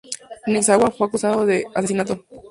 Nishizawa 0.49 0.89
fue 0.89 1.05
acusado 1.05 1.45
de 1.45 1.67
asesinato. 1.75 2.25